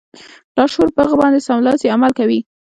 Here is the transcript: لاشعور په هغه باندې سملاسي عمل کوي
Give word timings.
لاشعور 0.57 0.89
په 0.95 1.01
هغه 1.05 1.15
باندې 1.21 1.39
سملاسي 1.47 1.87
عمل 1.95 2.11
کوي 2.19 2.39